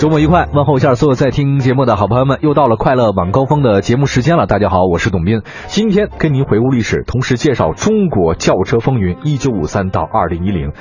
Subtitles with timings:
[0.00, 4.46] 周末愉快，问候一下所有在听节目的好朋友们，又到了快乐晚高峰的节目时间了。
[4.46, 10.72] 大家好，我是董斌，今天跟您回顾历史，同时介绍中国轿车风云一九五三到二零一零。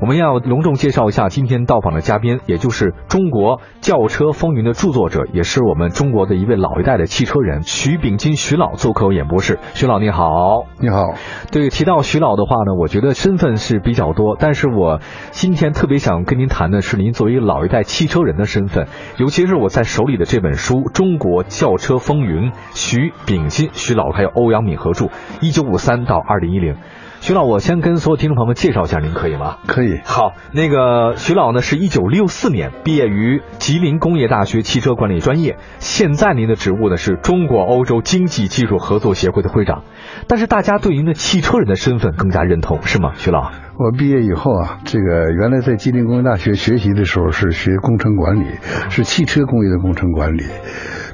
[0.00, 9.58] 我们要隆重介绍一下今天到访的嘉宾，也就是中国轿车风云的著作者，也是我们中国的一位老一代的汽车人徐秉金徐老做客演播室。
[9.74, 11.14] 徐老你好，你好。
[11.50, 15.00] 对，提到徐老的话呢，我觉得身份是比较多，但是我
[15.32, 18.86] 今天特别想跟您谈的是您作为老一代汽车人的身份，
[19.16, 25.10] 尤其是我在手里的这本书《中国轿车风云》，徐秉金徐老还有欧阳敏合著，
[25.40, 26.76] 一九五三到二零一零。
[27.22, 29.58] 徐老，我先跟所有听众朋友们介绍一下，您可以吗？
[29.66, 30.00] 可以。
[30.06, 39.84] 好，那个徐老呢，是一九六四年毕业于吉林工业大学汽车管理专业，现在您的职务呢是中国欧洲经济技术合作协会的会长。
[40.28, 43.12] 但是大家对您的汽车人的身份更加认同，是吗？
[43.16, 43.50] 徐老，
[43.82, 48.44] 我毕业以后啊，这个原来在吉林工业大学学习的时候是学工程管理，
[48.90, 50.44] 是汽车工业的工程管理。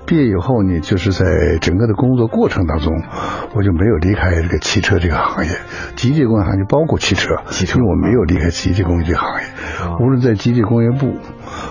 [0.07, 1.25] 毕业以后呢，就是在
[1.61, 2.93] 整个的工作过程当中，
[3.55, 5.51] 我就没有离开这个汽车这个行业，
[5.97, 9.47] 机械工业行业包括汽车，汽车，因为我没有离开机械工业这个行业，
[10.01, 11.17] 无论在机械工业部。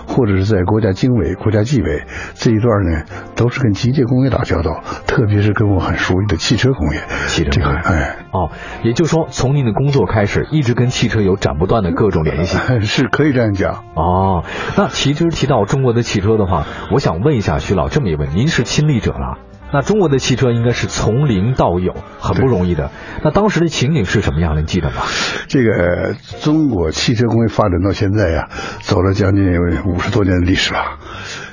[0.08, 2.04] 或者是在国家经委、国家纪委
[2.36, 3.04] 这一段呢，
[3.36, 7.02] 都是跟机械工业打交道，特别是跟我很熟悉的汽车工业。
[7.28, 8.52] 汽车这个，哎，哦，
[8.84, 13.84] 也就是说，从您的工作开始，一直跟汽车有斩不断的各种联系， 是可以这样讲。
[13.96, 14.46] 哦，
[14.78, 19.40] 那其实提到中国的汽车的话，我想问一下徐老这么一个问题：您是亲历者了？
[19.74, 22.92] 那中国的汽车应该是从零到有，很不容易的。
[23.24, 24.62] 那当时的情景是什么样的？
[24.62, 25.02] 你记得吗？
[25.48, 28.48] 这个中国汽车工业发展到现在呀，
[28.82, 29.44] 走了将近
[29.86, 31.00] 五十多年的历史了。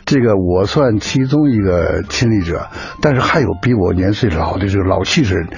[0.04, 2.68] 这个我算其中一个亲历者，
[3.00, 5.48] 但是还有比我年岁老的这个老汽车人，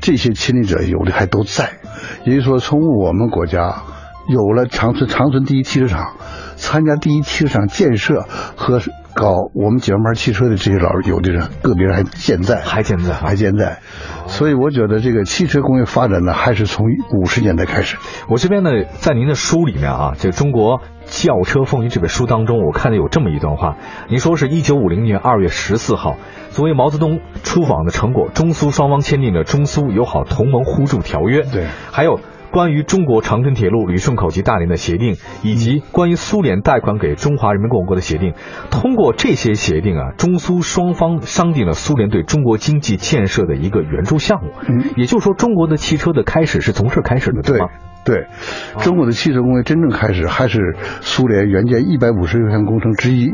[0.00, 1.80] 这些亲历者有的还都在。
[2.24, 3.82] 也就是说，从我们国家
[4.28, 6.12] 有了长春长春第一汽车厂，
[6.56, 8.80] 参加第一汽车厂建设和。
[9.14, 13.78] 搞我们解放牌汽车的这些老有的人，个别人还健在，还健在，还健在。
[14.26, 17.96] 所以我觉得这个汽车工业发展呢，还是从五十年代开始。
[18.28, 23.76] 我这边呢，在您的书里面啊，这《中国轿车风云》这本书当中，我看到有这么一段话。
[24.08, 26.16] 您说是一九五零年二月十四号，
[26.50, 31.42] 作为毛泽东出访的成果，中苏双方签订了中苏友好同盟互助条约。
[31.42, 32.20] 对，还有。
[32.52, 38.34] 关于中国长春铁路旅顺口及大连的协定，以及关于苏联贷款给中华人民共和国的协定，
[38.70, 44.50] 通过这些协定啊，中苏双方商定了苏联对中国经济建设的一个援助项目。
[44.68, 47.68] 嗯，也就是说，中国的汽车的开始是从这开始的，对吗？
[48.04, 48.26] 对，
[48.80, 53.32] 中国的汽车工业真正开始还是苏联援建一百五十六项工程之一，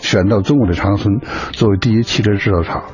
[0.00, 1.20] 选到中国的长春
[1.52, 2.84] 作为第一汽车制造厂。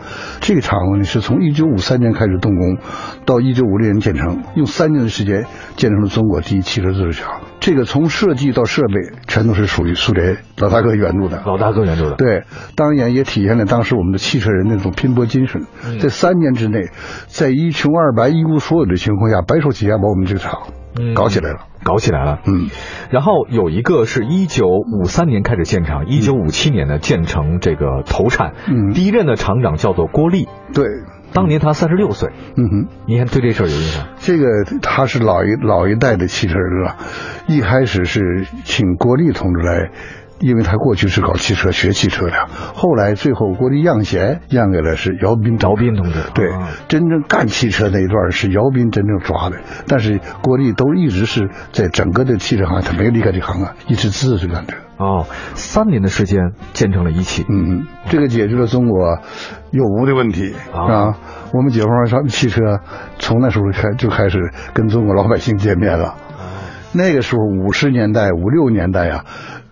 [0.40, 2.78] 这个厂呢是从一九五三年开始动工，
[3.24, 5.46] 到一九五六年建成，用三年的时间
[5.76, 7.40] 建成了中国第一汽车制造厂。
[7.60, 8.94] 这个从设计到设备
[9.28, 11.42] 全都是属于苏联老大哥援助的。
[11.46, 12.16] 老大哥援助的。
[12.16, 12.42] 对，
[12.74, 15.62] 当然也体现了当时我们的汽车人那种拼搏精神。
[16.00, 16.86] 在三年之内，
[17.28, 20.60] 在一穷二白一无所有的情况下，白手起家把我们这个厂。
[21.14, 22.68] 搞起来了，搞起来了，嗯，
[23.10, 30.86] 然后有一个是一九五三年开始建厂，一九五七年呢建成这个投产，嗯，第一任的厂长叫做郭立，对，
[31.32, 34.06] 当年他三十六岁，嗯哼，你看对这事儿有印象？
[34.18, 34.46] 这个
[34.80, 36.96] 他是老一老一代的汽车人了，
[37.48, 39.90] 一开始是请郭立同志来。
[40.42, 46.18] 因为他过去是搞汽车、学汽车的，后来最后国立让贤让给了是姚斌，姚斌同志。
[46.34, 46.50] 对，
[46.88, 54.82] 真正干汽车那一段是姚斌真正抓的，但是国立都一直是在整个的汽车行业，他没离开这行啊，一直支持干这个。
[54.98, 59.18] 哦，三年的时间建成了一汽，嗯嗯，这个解决了中国
[59.70, 61.16] 有无的问题啊。
[61.52, 62.80] 我们解放上汽车
[63.18, 64.38] 从那时候开就开始
[64.74, 66.16] 跟中国老百姓见面了。
[66.92, 69.24] 那个时候五十年代、五六年代呀。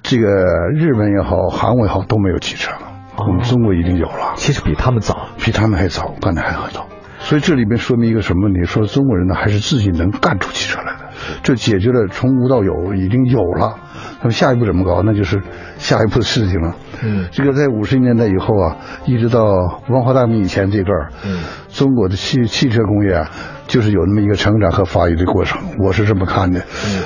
[0.02, 0.26] 这个
[0.74, 2.78] 日本也好，韩国也好，都没有汽车了。
[3.18, 6.86] 我们中国已经有了，其实比他们早，比他们还早，干的还很早。
[7.18, 8.64] 所以这里面说明一个什么问题？
[8.64, 11.10] 说中国人呢，还是自己能干出汽车来的。
[11.42, 13.76] 这解决了从无到有，已经有了。
[14.20, 15.02] 那么下一步怎么搞？
[15.02, 15.42] 那就是
[15.76, 16.74] 下一步的事情了。
[17.04, 19.44] 嗯，这个在五十年代以后啊，一直到
[19.88, 23.30] 文化大革命以前这段，嗯，中国的汽汽车工业啊。
[23.70, 26.60] 就是有那么一个成长和发育的过程，我是这么看的。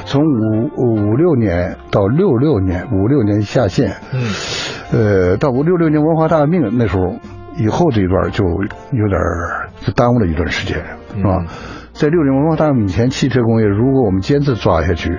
[0.07, 4.23] 从五五六年到六六年，五六年下线，嗯，
[4.91, 7.17] 呃，到五六六年文化大革命那时候
[7.59, 9.21] 以后这一段就有点
[9.83, 10.83] 就耽误了一段时间，
[11.15, 11.45] 是吧？
[11.93, 15.19] 在六年文化大革命以前，汽车工业如果我们坚持抓下去，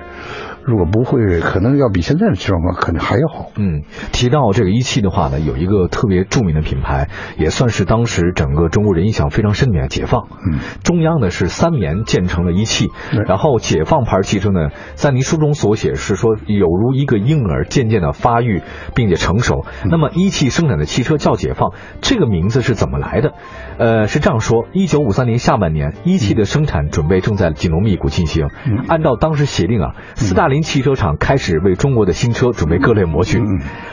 [0.66, 3.50] 如果不会，可能要比现在的状况可能还要好。
[3.56, 3.82] 嗯，
[4.12, 7.08] 提到这个一汽的话呢，有一个特别著名的品牌，
[7.38, 10.26] 也算是当时整个中国人印象非常深的解放。
[10.44, 12.88] 嗯，中央呢是三年建成了一汽，
[13.26, 18.62] 然后解放牌汽车呢，在您书中所写是说有如一个婴儿渐渐的发育
[18.94, 19.64] 并且成熟。
[19.88, 23.34] 那么一汽生产的汽车叫解放，这个名字是怎么来的？
[23.78, 28.48] 呃，是这样说：一九五三年下半年，一汽的生产准备正在紧锣密鼓进行。
[28.88, 33.40] 按照当时协定啊，斯大林汽车厂开始为中国的新车准备各类模具。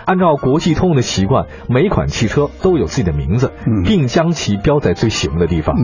[0.05, 3.51] 按照国际通用的习惯，每款汽车都有自己的名字，
[3.85, 5.75] 并将其标在最醒目的地方。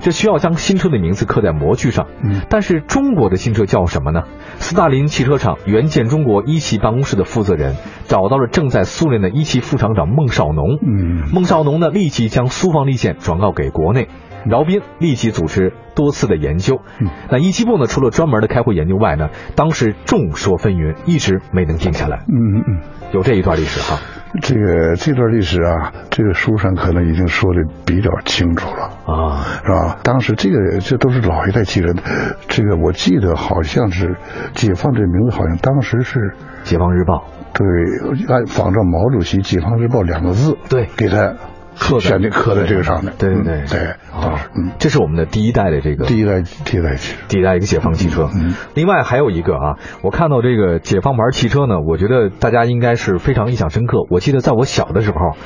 [0.00, 2.06] 这需要将新车的名字刻在模具上。
[2.48, 4.22] 但是中国的新车叫什么呢？
[4.58, 7.76] 斯大林汽车厂原建中国一汽办公室的负责人
[8.06, 10.78] 找到了正在苏联的一汽副厂长孟少农。
[11.32, 14.08] 孟少农呢，立即将苏方意见转告给国内。
[14.46, 22.18] 饶斌立即组织多次的研究，嗯那一汽部呢，除了专门的开会研究外呢，当时众说纷纭，一直没能定下来。
[22.28, 22.80] 嗯嗯，
[23.12, 24.00] 有这一段历史哈。
[24.40, 29.98] 这个这段历史啊，这个书上可能已经说的比较清楚了啊，是吧？
[30.04, 31.92] 当时这个这都是老一代记者，
[32.46, 34.16] 这个我记得好像是
[34.54, 36.20] 解放这个名字，好像当时是
[36.62, 37.24] 《解放日报》。
[37.58, 37.66] 对，
[38.32, 41.34] 按仿照毛主席《解放日报》两个字，对，给他。
[41.78, 43.80] 刻选的刻在这个上面，对对对对
[44.12, 48.28] 啊，嗯，这是我们的第一代的这个第一代第一代汽车，第一代一个解放汽车。
[48.34, 53.98] 嗯，另外还有一个啊，我看到这个解放牌汽车呢，我觉得大家应该是非常印象深刻。
[54.10, 55.36] 我记得在我小的时候。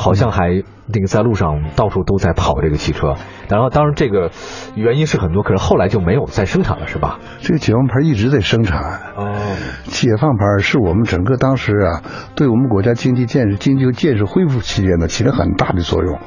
[0.00, 3.16] 好像还那个在路上到处都在跑这个汽车，
[3.50, 4.30] 然后当然这个
[4.74, 7.18] 原因是很多，可是后来就没有再生产了，是吧？
[7.40, 8.80] 这个解放牌一直在生产。
[9.14, 9.36] 哦，
[9.84, 12.02] 解放牌是我们整个当时啊，
[12.34, 16.18] 对我们国家经济建设、经济建设恢复期间呢，起了很大的作用。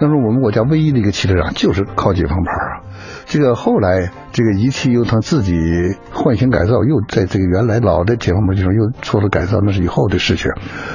[0.00, 2.82] 那时候我们国家唯一的一个汽车厂就是靠解放牌啊。
[3.26, 5.54] 这个后来这个一汽又他自己
[6.10, 10.50] 换型改造，又在这个原来老的解放牌基础上又做了改造，那是以后的事情。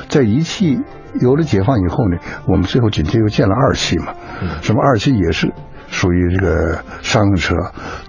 [0.10, 0.82] 在一汽。
[1.22, 4.14] 有了解放以后呢，我们最后紧接着又建了二期嘛，
[4.62, 5.54] 什么二期也是
[5.88, 7.56] 属于这个商用车，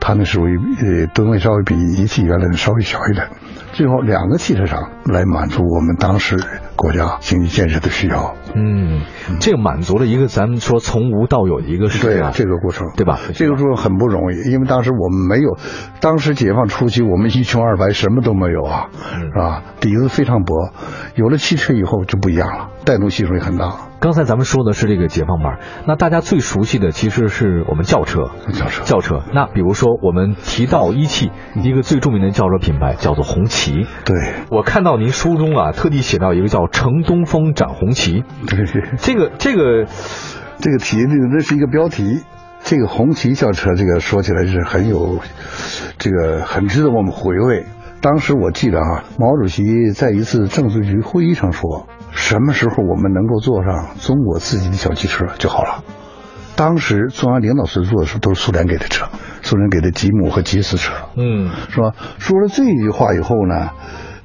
[0.00, 3.29] 它那属于呃吨位稍微比一汽原来的稍微小一点。
[3.76, 6.38] 最后两个汽车厂来满足我们当时
[6.76, 8.34] 国家经济建设的需要。
[8.55, 9.02] 嗯，
[9.38, 13.20] 这个满足了一个咱们说从无到有的一个事对啊，这个过程对吧？
[13.34, 15.58] 这个过程很不容易，因为当时我们没有，
[16.00, 19.62] 当时解放初期我们一穷二白，什么都没有啊，是吧？
[19.79, 20.70] 底子非常薄，
[21.14, 23.75] 有了汽车以后就不一样了，带动系数也很大。
[23.98, 29.22] 刚才咱们说的是这个解放牌，那大家最熟悉的其实是我们轿车，轿车，轿车。
[29.32, 33.87] 那比如说我们提到一汽，一个最著名的轿车品牌叫做红旗。
[34.04, 34.16] 对，
[34.50, 38.22] 我看到您书中啊，特地写到一个叫“乘东风展红旗”。
[38.46, 38.64] 对，
[38.98, 39.87] 这个这个
[40.58, 42.20] 这个题，那那是一个标题。
[42.62, 45.20] 这个红旗轿车，这个说起来是很有，
[45.98, 47.64] 这个很值得我们回味。
[48.00, 51.87] 当时我记得啊，毛主席在一次政治局会议上说。
[52.17, 55.85] 什么时候我们能够坐上中国自己的小汽车就好了？
[56.57, 59.07] 当时中央领导层坐的时候都是苏联给的车，
[59.43, 61.93] 苏联给的吉姆和吉斯车，嗯，是吧？
[62.19, 63.73] 说了这句话以后呢，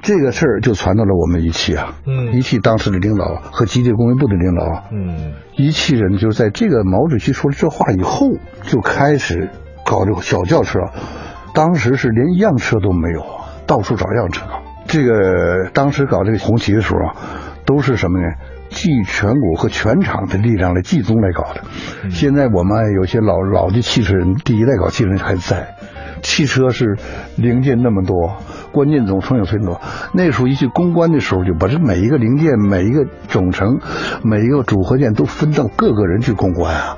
[0.02, 8.28] 这个事儿就传到了我们一汽啊，嗯，一汽当时的领导和机械工业部的领导，嗯，一汽人就在这个毛主席说了这话以后，
[8.64, 9.50] 就开始
[9.86, 10.80] 搞这个小轿车，
[11.54, 13.26] 当时是连一辆车都没有，
[13.68, 14.46] 到处找样车。
[14.88, 17.16] 这个当时搞这个红旗的时候啊。
[17.66, 18.34] 都是什么呢？
[18.70, 21.62] 集全国和全厂的力量来集中来搞的。
[22.10, 25.76] 现在我们有些老老的汽车人，第一代搞汽车人还在。
[26.22, 26.98] 汽车是
[27.36, 28.38] 零件那么多，
[28.72, 29.82] 关键总成有很多。
[30.14, 33.80] 那时候一去攻关的时候，就把这每一个零件、每一个总成、
[34.24, 36.98] 每一个组合件都分到各个人去攻关啊。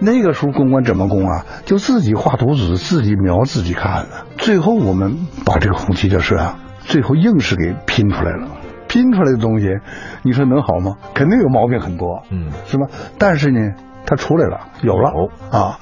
[0.00, 1.46] 那个时候攻关怎么攻啊？
[1.64, 4.26] 就自己画图纸，自己描，自己看的。
[4.36, 5.16] 最后我们
[5.46, 8.48] 把这个红旗轿车啊，最后硬是给拼出来了。
[8.92, 9.78] 拼出来的东西，
[10.22, 10.96] 你说能好吗？
[11.14, 12.88] 肯定有毛病很多，嗯，是吧？
[13.18, 13.72] 但是呢，
[14.04, 15.80] 它出来了，有了啊！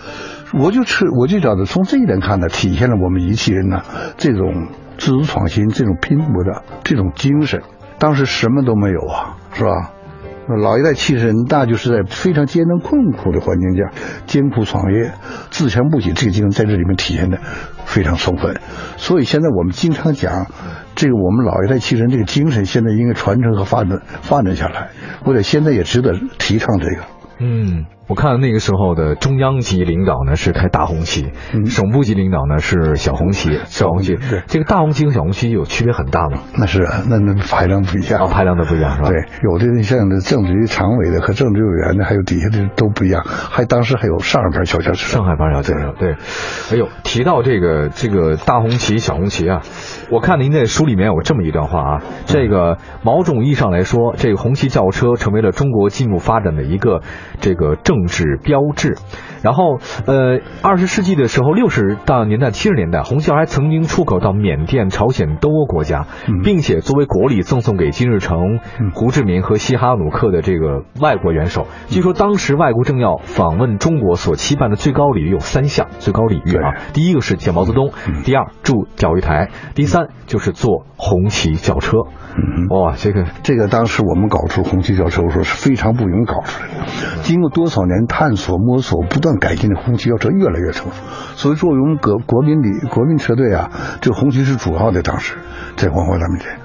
[0.55, 3.83] 我就吃，我就觉得从这一点看呢，体现了我们一汽人呢
[4.17, 7.63] 这种自主创新、这种拼搏的这种精神。
[7.99, 9.91] 当时什么都没有啊，是吧？
[10.49, 13.91] 老一代汽车人，那就是在非常艰难困苦的环境下
[14.27, 15.13] 艰苦创业、
[15.51, 17.39] 自强不息，这个精神在这里面体现的
[17.85, 18.61] 非常充分。
[18.97, 20.47] 所以现在我们经常讲。
[20.97, 24.91] 这个我们老一代汽车人这个精神，现在应该传承和发展发展下来。
[25.25, 27.07] 我觉得现在也值得提倡这个。
[27.39, 34.17] 嗯，我看那个时候的中央级领导呢是开大红旗，嗯省部级领导呢是小红旗，小红旗。
[34.17, 36.41] 对这个大红旗和小红旗有区别很大吗？
[36.59, 39.09] 那是啊，那那排量不一样啊，排量都不一样是吧？
[39.11, 46.17] 对，有的像这政治局常委的和政治委员的，还有底下的都不一样，还当时还有上海牌小轿车，上海牌小轿车，对。
[46.73, 49.63] 哎呦，提到这个这个大红旗、小红旗啊，
[50.11, 57.03] 我看您在书里面有这么一段话啊，这个某种意义上来说，这个红旗轿车成为了中国进一步发展的一个
[57.39, 58.97] 这个政治标志。
[59.43, 71.67] 然后，呃，二十世纪的时候，六十到年代、七十年代，红旗还曾经出口到缅甸、朝鲜东欧国家，嗯并且作为国礼赠送给金日成、嗯胡志明和西哈努克的这个外国元首。
[71.89, 81.97] 据说当时外国政要访问中国所期盼的最高礼遇有三项最高礼遇啊，第一个是见毛泽东，嗯第二驻钓鱼台，第三就是坐红旗轿车。
[82.33, 87.23] 嗯哇，这个这个当时我们搞出红旗轿车，我说是非常不容易搞出来的。
[87.23, 90.99] 经过多少年探索、摸索、不断改进的红旗轿车越来越成熟。
[91.37, 93.71] 所以作为我们国国民里国民车队啊，
[94.01, 95.03] 这红旗是主要的。
[95.03, 95.37] 当时
[95.77, 96.59] 在黄花大面前，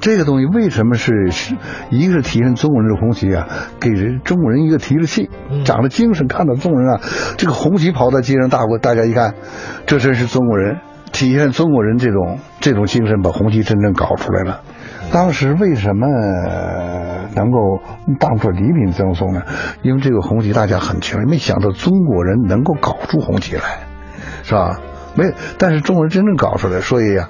[0.00, 1.56] 这个东西为什么是是
[1.90, 3.46] 一个是体现中国人的红旗啊，
[3.80, 5.30] 给人中国人一个提着气，
[5.64, 7.00] 长了精神，看到中国人啊，
[7.36, 9.34] 这个红旗跑到街上，大伙大家一看，
[9.86, 10.78] 这真是中国人，
[11.12, 14.60] 体现中国人这种这种精神，把红旗真正搞出来了。
[15.12, 16.06] 当时为什么
[17.34, 17.80] 能够
[18.20, 19.42] 当做礼品赠送呢？
[19.82, 23.62] 因为这个红旗大家很清楚，没想到中国人能够搞出红旗来，
[24.42, 24.80] 是吧？
[25.14, 27.28] 没，但是中国人真正搞出来，所以呀、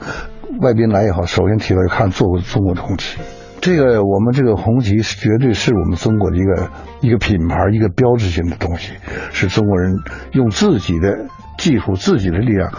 [0.61, 3.18] 外宾来也好，首先提到看做过中国的红旗。
[3.61, 6.70] 这个我们这个红旗是绝对是我们中国的一个
[7.00, 8.92] 一个品牌，一个标志性的东西，
[9.32, 9.97] 是中国人
[10.32, 11.26] 用自己的
[11.58, 12.72] 技术、自己的力量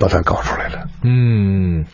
[0.00, 0.88] 把它搞出来的。
[1.04, 1.84] 嗯，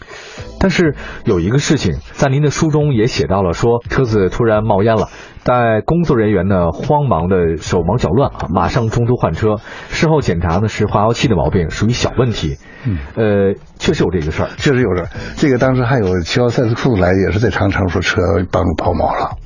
[0.60, 5.08] 但是有一个事情，在您的书中也写到了，说车子突然冒烟了，
[5.44, 9.56] 但工作人员呢慌忙的手忙脚乱啊，马上中途换车。
[9.88, 12.56] 事后检查呢是化油器的毛病，属于小问题。
[12.86, 14.48] 嗯，呃，确实有这个事儿。
[14.58, 18.20] 确实有这，这个当时还有七号赛斯库来，也是在长城说车
[18.52, 19.36] 帮我抛锚了。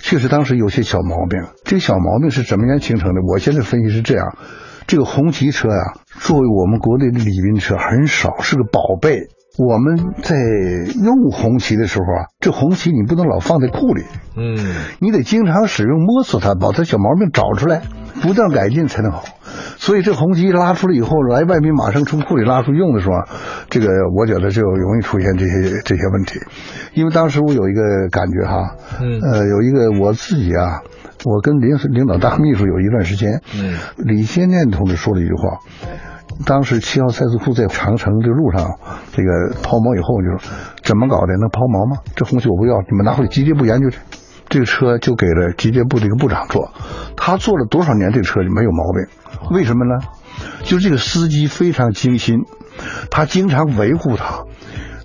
[0.00, 3.20] 确实当时有些小毛病，这个小毛病是怎么样形成的？
[3.22, 4.36] 我现在分析是这样：
[4.86, 9.28] 这个红旗车呀、作为我们国内的礼宾车，很少是个宝贝。
[9.56, 10.34] 我们在
[11.04, 14.02] 用红旗的时候啊，这红旗你不能老放在库里，
[14.36, 14.56] 嗯，
[14.98, 17.82] 你得经常使用，摸索它，把它小毛病找出来，
[18.20, 19.22] 不断改进才能好。
[19.76, 23.28] 所以这红旗拉出来以后，来外宾马上从库里拉出用的时候啊，
[23.70, 23.86] 这个
[24.16, 26.40] 我觉得就容易出现这些这些问题。
[26.94, 30.82] 因为当时我有一个感觉哈，嗯呃，有一个我自己啊，
[31.24, 35.58] 我跟领领导当秘书有一段时间，嗯，李先念同志说了一句话。
[36.46, 38.78] 当时七号赛斯库在长城这个路上，
[39.12, 39.30] 这个
[39.62, 40.50] 抛锚以后就说
[40.82, 41.36] 怎么搞的？
[41.38, 41.98] 能抛锚吗？
[42.16, 43.98] 这红旗我不要，你们拿回去机械部研究去。
[44.48, 46.72] 这个车就给了机械部这个部长做，
[47.16, 49.56] 他做了多少年，这个车就没有毛病。
[49.56, 49.94] 为什么呢？
[50.62, 52.44] 就是这个司机非常精心，
[53.10, 54.44] 他经常维护它。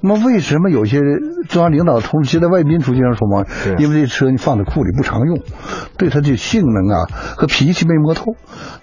[0.02, 1.00] 那么为什么有些
[1.50, 3.76] 中央领导同志接待外宾出经常说嘛对？
[3.84, 5.40] 因为这车你放在库里不常用，
[5.98, 8.36] 对它的性能啊和脾气没摸透。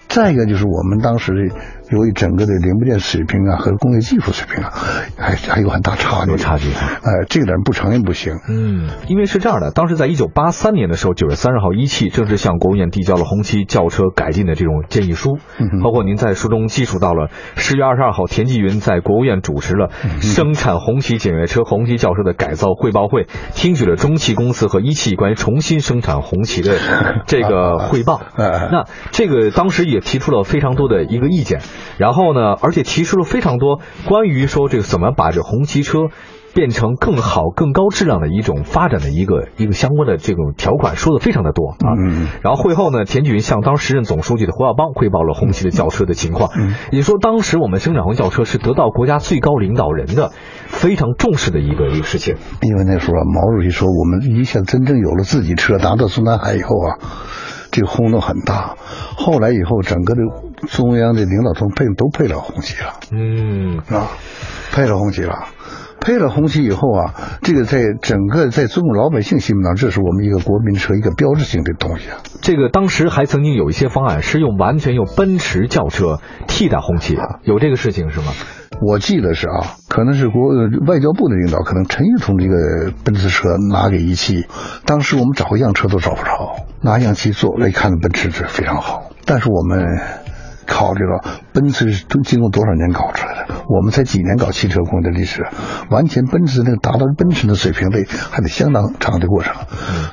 [0.07, 1.55] 再一个就是我们当时的
[1.91, 4.71] 由于整个的零部件水平啊和工业技术水平啊，
[5.17, 6.31] 还还有很大差距。
[6.31, 8.37] 有差距哎，这个点不承认不行。
[8.47, 26.75] 嗯，因为是这样的，当时在一九八三年的时候，九月三十号，一汽正式向国务院递交了红旗轿车改进的这种建议书，嗯包括您在书中记述到了十月二十二号，田纪云在国务院主持了嗯生产红旗检阅车、红旗轿车的改造汇报会，听取了中汽公司和一汽关于重新生产红旗的
[27.25, 28.19] 这个汇报。
[28.35, 31.61] 哎那这个当时也提出了非常多的一个意见，
[31.97, 36.09] 然后呢，而且提出了非常多关于说这个怎么把这红旗车。
[36.57, 41.93] 变成更好、更高质量的一种发展的一个一个相关的这种条款，说的非常的多啊。
[41.95, 46.49] 嗯然后会后呢，田纪云向当时任总书记的胡耀邦汇报了红旗的轿车的情况。
[46.57, 50.31] 嗯也说，当时我们生产红轿车是得到国家最高领导人的
[50.65, 52.37] 非常重视的一个一个事情。
[52.63, 56.97] 因为那时候啊，毛主席说我们一下真正有了自己车，拿到中南海以后啊，
[57.69, 58.77] 这个轰动很大。
[59.15, 60.21] 后来以后，整个的
[60.69, 62.93] 中央的领导层配都配了红旗了。
[63.11, 64.09] 嗯啊，
[64.73, 65.35] 配了红旗了。
[66.07, 72.19] 配了红旗以后啊，这个在整个在中国老百姓心目当中，这是我们一个国民车一个标志性的东西啊。
[72.41, 78.27] 这个当时还曾经有一些方案是用完全用奔驰轿车替代红旗，有这个事情是吗？
[78.81, 84.45] 我记得是啊，可能是国呃外交部的领导，可能陈毅从这个奔驰车拿给一汽，
[84.85, 89.99] 当时我们找一辆车都找不着，拿一辆汽做了，一看奔驰车非常好，但是我们
[90.67, 95.47] 考虑到奔驰是经过多少年搞出来的，我们才几年搞汽车工业的历史，
[95.89, 99.55] 完全奔驰那个达到奔驰的水平得还得相当长的过程，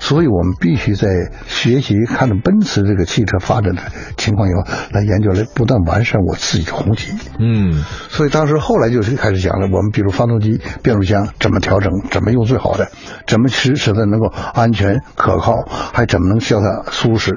[0.01, 1.09] 所以我们必须在
[1.47, 3.83] 学习看着奔驰这个汽车发展的
[4.17, 7.13] 情况以后，来研究来不断完善我自己的红旗。
[7.39, 12.89] 嗯，所以当时后来就是开始讲了，我们比如发动机、变速箱怎么调整，怎么用最好的，
[13.27, 17.33] 怎么使使它能够安全可靠，还怎么能叫它舒适。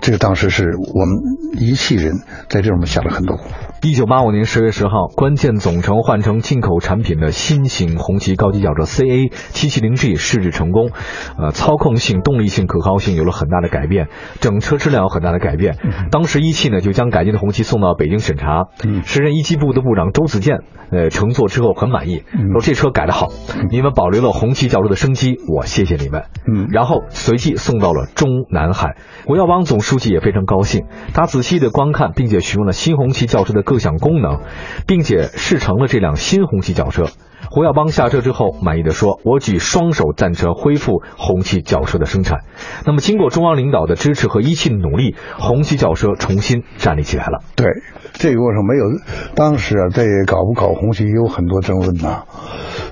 [0.00, 1.16] 这个当时是我们
[1.58, 3.54] 一汽人在这上面下了很多功夫。
[3.82, 10.90] 一九八五年十月十号，关键总成换成进口产品的新型红旗高级轿车 CA 七七零 G 试制成功，
[11.38, 14.08] 呃，操控性、动力性、可靠性有了很大的改变，
[14.40, 15.78] 整车质量有很大的改变。
[16.10, 18.68] 当时一汽呢就将改进的红旗送到北京审查，
[19.04, 20.58] 时任一汽部的部长周子健，
[20.90, 23.28] 呃，乘坐之后很满意，说这车改得好，
[23.70, 26.24] 你们保留了红旗轿车的生机，我谢谢你们。
[26.46, 33.62] 嗯，然后随即送到了中南海，国耀邦总书记也非常高兴，他仔细的观看并且询问了新红旗轿车的。
[33.70, 34.40] 各项功能，
[34.86, 37.04] 并且试乘了这辆新红旗轿车。
[37.52, 42.42] 胡耀邦下车之后，满意的说：“我举双手赞成恢复红旗轿车的生产。”
[42.86, 47.40] 那么，经过中央领导的支持和一汽的努力，红旗轿车重新站立起来了。
[47.56, 47.66] 对
[48.12, 48.84] 这个过程，没有
[49.34, 52.22] 当时啊，在搞不搞红旗也有很多争论呐，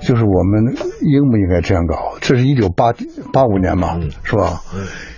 [0.01, 2.17] 就是我们应不应该这样搞？
[2.19, 2.91] 这是一九八
[3.31, 4.61] 八五年嘛，是吧？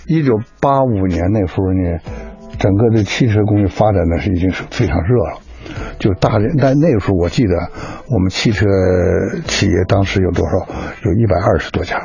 [0.06, 1.98] 一九八五年那时候呢，
[2.60, 5.40] 整个的汽车工业发展呢是已经是非常热了。
[6.02, 7.56] 就大连，但那个时候我记得，
[8.10, 8.66] 我们汽车
[9.48, 10.68] 企业当时有多少？
[11.06, 11.96] 有一百二十多家。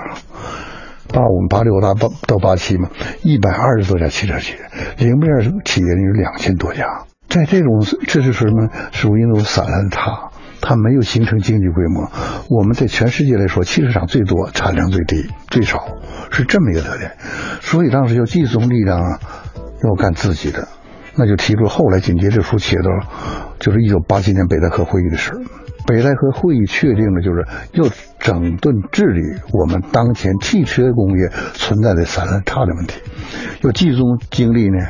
[1.08, 2.90] 八五、八六、到八到八七嘛，
[3.22, 4.58] 一百二十多家汽车企业，
[4.98, 7.06] 零部件企业有两千多家。
[7.28, 8.68] 在这种，这是什么？
[8.92, 12.10] 属于那种散乱差，它没有形成经济规模。
[12.50, 15.86] 我们在全世界来说，汽车厂最多，产量最低，最少，
[16.30, 17.12] 是这么一个特点。
[17.60, 19.20] 所以当时要集中力量啊，
[19.84, 20.68] 要干自己的。
[21.16, 22.84] 那就提出后来紧接着书写的，
[23.58, 25.32] 就是一九八七年北戴河会议的事
[25.86, 33.00] 北戴河会议确定了，就是要整顿治理我们当前汽车工业存在的散乱差的问题，
[33.62, 34.84] 要集中精力呢，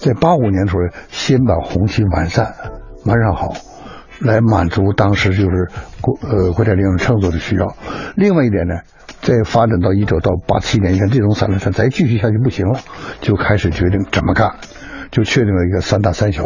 [0.00, 0.80] 在八五年时候
[1.10, 2.54] 先把红旗完善
[3.04, 3.52] 完善好，
[4.20, 5.68] 来满足当时就是
[6.00, 7.76] 国呃国家领导人乘坐的需要。
[8.16, 8.74] 另外一点呢，
[9.20, 12.80] 再发展到一九到八七年，你看这种散乱差再继续下去不行了，
[13.20, 14.56] 就开始决定怎么干。
[15.10, 16.44] 就确定了一个三大三小，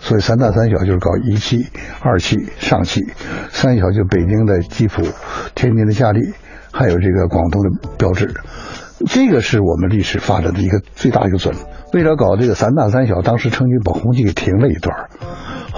[0.00, 1.66] 所以三大三小就是搞一汽、
[2.00, 3.00] 二汽、上汽，
[3.50, 5.02] 三小就北京的吉普、
[5.54, 6.20] 天津的夏利，
[6.72, 8.34] 还有这个广东的标志，
[9.06, 11.54] 这个是我们历史发展的一个最大一个准。
[11.92, 14.94] 为了搞这个三大三小，当时成军把红旗给停了一段。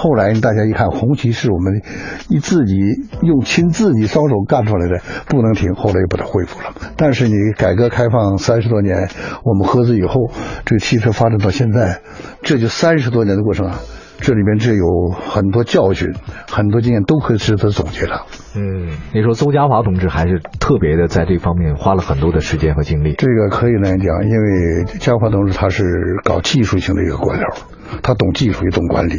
[0.04, 1.80] 后来大家一看，红旗是我们
[2.28, 2.76] 一自己
[3.22, 5.74] 用亲自己双手干出来的，不能停。
[5.74, 6.74] 后来又把它恢复了。
[6.98, 9.08] 但是你改革开放三十多年，
[9.44, 10.30] 我们合资以后，
[10.66, 12.02] 这个汽车发展到现在，
[12.42, 13.80] 这就三十多年的过程啊。
[14.20, 16.12] 这里面这有很多教训，
[16.48, 18.26] 很多经验都可以值得总结的。
[18.56, 23.14] 嗯，你说邹家华同志还是特别的在这方面花了很多的时间和精力。
[23.16, 25.82] 这个可以来讲，因为家华同志他是
[26.24, 27.56] 搞技术性的一个官僚，
[28.02, 29.14] 他懂技术也懂管理。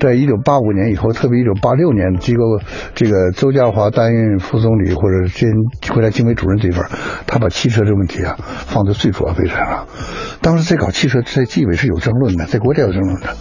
[0.00, 2.42] 在一九八五年以后，特别一九八六年，机构
[2.94, 5.50] 这个周家华担任副总理或者兼
[5.92, 6.86] 国家经委主任这一份，
[7.26, 9.86] 他把汽车这个问题啊放在最主要位置上了。
[10.40, 13.36] 当时在搞汽车，在纪委是有争论的，在国家有争论的。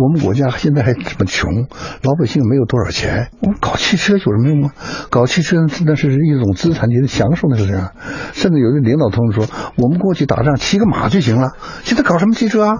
[0.00, 1.66] 我们国家现在还这么穷，
[2.02, 4.74] 老百姓没有多少钱，我们搞汽车有什么用啊？
[5.10, 7.90] 搞汽车那是一种资产阶级享受，那是这样。
[8.32, 11.50] 甚至有的领导同志说，我们过去打仗骑个马就行了，
[11.82, 12.74] 现在搞什么汽车啊？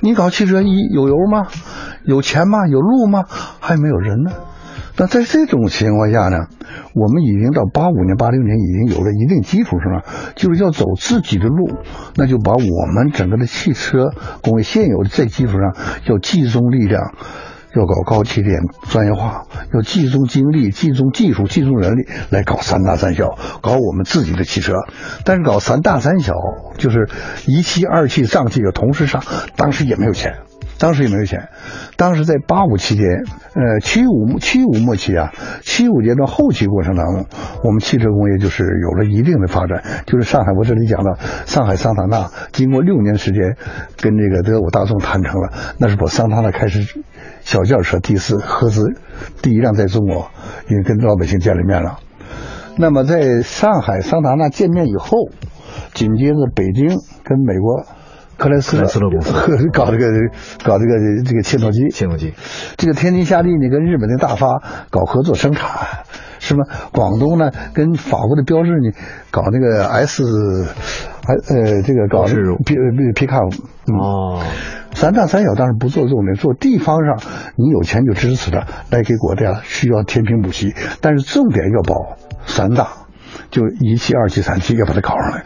[0.00, 1.48] 你搞汽车一有油吗？
[2.04, 2.66] 有钱吗？
[2.66, 3.24] 有路吗？
[3.60, 4.30] 还没有人呢。
[4.96, 6.48] 那在这种情况下呢，
[6.94, 10.32] 我们已经到八五年、八六年已经有了一定基础，是吧？
[10.36, 11.66] 就是要走自己的路，
[12.14, 14.10] 那就把我们整个的汽车
[14.42, 17.00] 工业现有的这基础上，要集中力量，
[17.74, 18.60] 要搞高起点
[18.90, 23.30] 专业化，要集中精力、集中技术、集中人力来搞三大三小，
[23.62, 24.74] 搞我们自己的汽车。
[25.24, 26.34] 但是搞三大三小，
[26.76, 27.08] 就是
[27.46, 29.22] 一汽、二汽、上汽要同时上，
[29.56, 30.34] 当时也没有钱。
[30.82, 31.48] 当时也没有钱，
[31.96, 33.06] 当时在八五期间，
[33.54, 37.24] 呃，七五七五末期啊，七五阶段后期过程当中，
[37.62, 39.80] 我们汽车工业就是有了一定的发展。
[40.06, 41.14] 就是上海，我这里讲到
[41.46, 43.56] 上海桑塔纳，经过六年时间，
[44.00, 47.00] 跟这个德国大众谈成了，那是把桑塔纳开始
[47.42, 48.82] 小轿车第四合资
[49.40, 50.32] 第一辆在中国，
[50.68, 52.00] 因为跟老百姓见了面了。
[52.76, 55.30] 那么在上海桑塔纳见面以后，
[55.94, 56.88] 紧接着北京
[57.22, 57.86] 跟美国。
[58.36, 59.32] 克莱斯勒公司
[59.72, 60.06] 搞这个
[60.64, 62.34] 搞这个这个切诺基，切诺基，
[62.76, 66.04] 这个天津夏利呢跟日本的大发搞合作生产，
[66.38, 66.64] 是吗？
[66.92, 68.90] 广东呢跟法国的标志呢
[69.30, 70.24] 搞那个 S，
[71.24, 74.40] 还呃这个搞是皮皮皮卡哦，
[74.92, 77.18] 三大三小当然不做重点，做地方上
[77.56, 82.16] 你有钱就支持的来给国家需要填平补齐，但是重点要保
[82.46, 83.01] 三大。
[83.52, 85.44] 就一期、二期、三期要把它搞上来，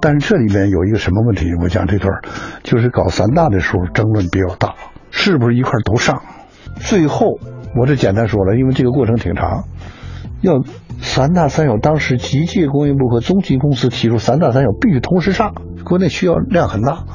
[0.00, 1.44] 但是这里面有一个什么问题？
[1.60, 2.10] 我讲这段
[2.62, 4.76] 就是搞三大的时候争论比较大，
[5.10, 6.22] 是不是一块都上？
[6.76, 7.26] 最后
[7.74, 9.64] 我这简单说了，因为这个过程挺长，
[10.40, 10.62] 要
[11.00, 15.52] 三大三小，当时机械工业部和中机公司提出三大三小必须同时上，
[15.84, 17.06] 国内需要量很大，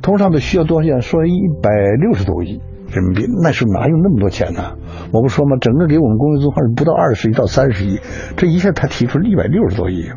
[0.00, 1.02] 同时上的需要多少钱？
[1.02, 2.62] 说一百六十多亿。
[2.92, 4.72] 人民币那时候哪有那么多钱呢？
[5.12, 5.56] 我不说吗？
[5.60, 8.00] 整个给我们工业综合是不到二十亿到三十亿，
[8.36, 10.10] 这一下他提出一百六十多亿，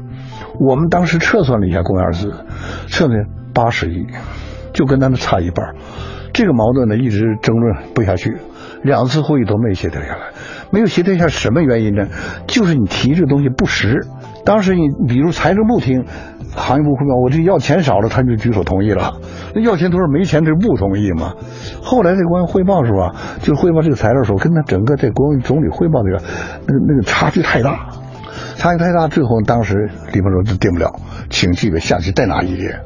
[0.60, 2.34] 我们当时测算了一下工业二字，
[2.88, 3.12] 测算
[3.54, 4.08] 八十亿，
[4.74, 5.76] 就跟他们差一半。
[6.34, 8.38] 这个矛盾呢一直争论不下去，
[8.82, 10.32] 两次会议都没协调下来，
[10.72, 12.08] 没有协调下什么原因呢？
[12.48, 14.08] 就是你提这东西不实。
[14.46, 16.06] 当时你比如财政部听，
[16.56, 19.14] 行业部汇报，我这要钱少了，他就举手同意了。
[19.56, 21.34] 那要钱多少没钱，这不同意嘛？
[21.82, 23.16] 后来这关于汇报是吧？
[23.42, 26.24] 就汇报这个材料的时候，跟他整个这国务院总理汇报这个，
[26.68, 27.88] 那个那个差距太大，
[28.58, 30.94] 差距太大，最后当时李鹏说这定不了，
[31.30, 32.80] 请纪委下去再拿一页，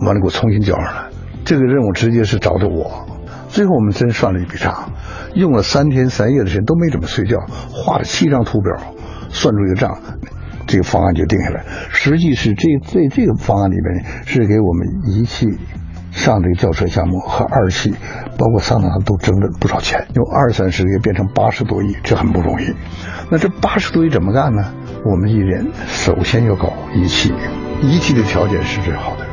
[0.00, 1.04] 完了给我重新交上来。
[1.44, 3.06] 这个任务直接是找的我。
[3.48, 4.92] 最后我们真算了一笔账，
[5.34, 7.38] 用了三天三夜的时间都没怎么睡觉，
[7.72, 8.76] 画了七张图表，
[9.30, 9.98] 算出一个账。
[10.66, 15.58] 这个方案就定下来，实际是这这这个方案里边是给我们一汽
[16.10, 17.94] 上这个轿车项目和二汽，
[18.38, 22.74] 包括桑塔纳都挣了不少钱，由二三十个亿变成八十多亿，这很不容易。
[23.30, 24.74] 那这八十多亿怎么干呢？
[25.04, 27.32] 我们一人首先要搞一汽，
[27.80, 29.29] 一汽的条件是最好的。